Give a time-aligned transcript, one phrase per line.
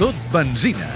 [0.00, 0.86] tot benzina.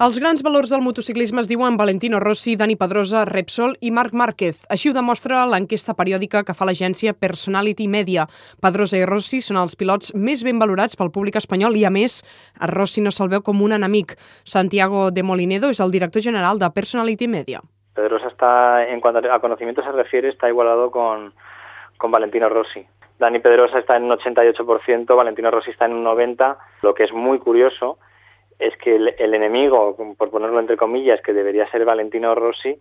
[0.00, 4.60] Els grans valors del motociclisme es diuen Valentino Rossi, Dani Pedrosa, Repsol i Marc Márquez.
[4.70, 8.28] Així ho demostra l'enquesta periòdica que fa l'agència Personality Media.
[8.62, 12.20] Pedrosa i Rossi són els pilots més ben valorats pel públic espanyol i, a més,
[12.60, 14.14] a Rossi no se'l veu com un enemic.
[14.46, 17.60] Santiago de Molinedo és el director general de Personality Media.
[17.98, 21.34] Pedrosa está, en cuanto a conocimiento se refiere, está igualado con,
[21.98, 22.86] con Valentino Rossi.
[23.20, 26.56] Dani Pedrosa está en un 88%, Valentino Rossi está en un 90%.
[26.80, 27.98] Lo que es muy curioso
[28.58, 32.78] es que el, enemigo, por ponerlo entre comillas, que debería ser Valentino Rossi,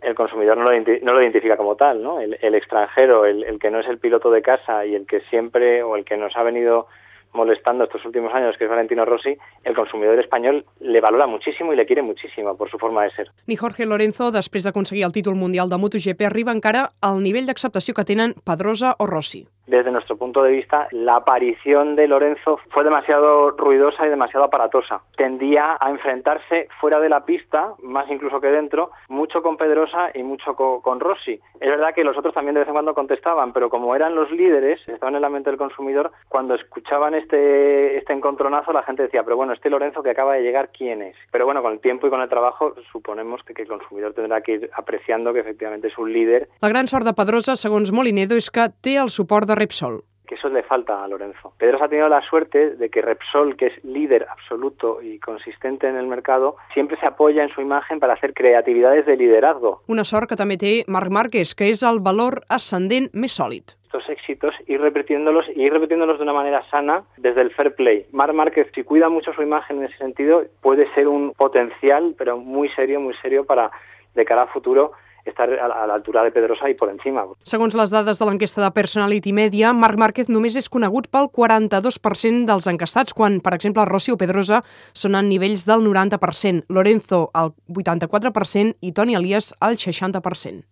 [0.00, 2.20] el consumidor no lo, identifica como tal, ¿no?
[2.20, 5.82] El, extranjero, el, el, que no es el piloto de casa y el que siempre,
[5.82, 6.86] o el que nos ha venido
[7.32, 11.76] molestando estos últimos años, que es Valentino Rossi, el consumidor español le valora muchísimo i
[11.76, 13.30] le quiere muchísimo por su forma de ser.
[13.46, 17.94] Ni Jorge Lorenzo, després d'aconseguir el títol mundial de MotoGP, arriba encara al nivell d'acceptació
[17.94, 19.46] que tenen Pedrosa o Rossi.
[19.66, 25.02] Desde nuestro punto de vista, la aparición de Lorenzo fue demasiado ruidosa y demasiado aparatosa.
[25.16, 30.22] Tendía a enfrentarse fuera de la pista, más incluso que dentro, mucho con Pedrosa y
[30.22, 31.40] mucho con, Rossi.
[31.60, 34.30] Es verdad que los otros también de vez en cuando contestaban, pero como eran los
[34.30, 39.22] líderes, estaban en la mente del consumidor, cuando escuchaban este, este encontronazo, la gente decía,
[39.22, 41.16] pero bueno, este Lorenzo que acaba de llegar, ¿quién es?
[41.30, 44.40] Pero bueno, con el tiempo y con el trabajo, suponemos que, que el consumidor tendrá
[44.40, 46.48] que ir apreciando que efectivamente es un líder.
[46.60, 50.48] La gran sort de Pedrosa, segons Molinedo, que té el suport de Repsol que eso
[50.48, 51.52] le falta a Lorenzo.
[51.58, 55.96] Pedrosa ha tenido la suerte de que Repsol, que es líder absoluto y consistente en
[55.96, 59.82] el mercado, siempre se apoya en su imagen para hacer creatividades de liderazgo.
[59.88, 64.08] Una sort que també té Marc Márquez, que és el valor ascendent més sòlid estos
[64.08, 68.06] éxitos y repitiéndolos y ir repitiéndolos de una manera sana desde el fair play.
[68.12, 72.38] Marc Márquez, si cuida mucho su imagen en ese sentido, puede ser un potencial, pero
[72.38, 73.72] muy serio, muy serio para
[74.14, 74.92] de cara a futuro
[75.24, 77.26] estar a l'altura de Pedrosa i per encima.
[77.44, 82.46] Segons les dades de l'enquesta de Personality Media, Marc Márquez només és conegut pel 42%
[82.48, 84.62] dels encastats, quan, per exemple, Rossi o Pedrosa
[84.92, 90.64] són en nivells del 90%, Lorenzo el 84% i Toni Elias el 60%.